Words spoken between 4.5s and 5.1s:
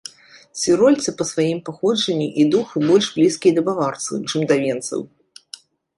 да венцаў.